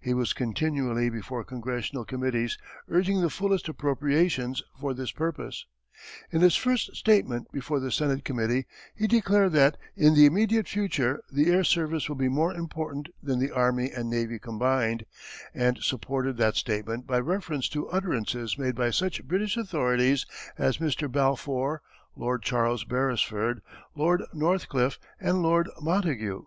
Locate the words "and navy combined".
13.92-15.06